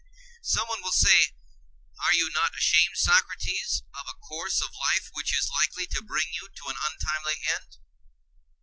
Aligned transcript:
Someone 0.41 0.81
will 0.81 0.91
say: 0.91 1.25
And 1.25 1.35
are 2.03 2.13
you 2.15 2.31
not 2.33 2.57
ashamed, 2.57 2.97
Socrates, 2.97 3.83
of 3.93 4.07
a 4.09 4.15
course 4.17 4.59
of 4.59 4.73
life 4.73 5.11
which 5.13 5.31
is 5.31 5.47
likely 5.51 5.85
to 5.93 6.01
bring 6.01 6.25
you 6.33 6.49
to 6.55 6.69
an 6.69 6.75
untimely 6.83 7.35
end? 7.47 7.77